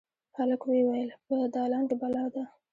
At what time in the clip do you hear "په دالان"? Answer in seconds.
1.27-1.83